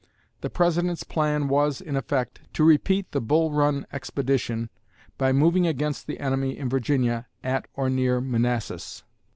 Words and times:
The 0.39 0.49
President's 0.49 1.03
plan 1.03 1.47
was, 1.47 1.79
in 1.79 1.95
effect, 1.95 2.41
to 2.55 2.63
repeat 2.63 3.11
the 3.11 3.21
Bull 3.21 3.51
Run 3.51 3.85
expedition 3.93 4.71
by 5.19 5.31
moving 5.31 5.67
against 5.67 6.07
the 6.07 6.19
enemy 6.19 6.57
in 6.57 6.69
Virginia 6.69 7.27
at 7.43 7.67
or 7.75 7.87
hear 7.87 8.19
Manassas. 8.19 9.03